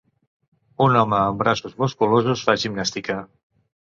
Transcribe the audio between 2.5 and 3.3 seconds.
gimnàstica.